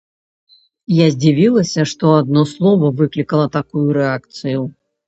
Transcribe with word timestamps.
Я 0.99 1.09
здзівілася, 1.17 1.87
што 1.93 2.17
адно 2.23 2.41
слова 2.55 2.93
выклікала 3.05 3.47
такую 3.61 3.87
рэакцыю. 4.01 4.61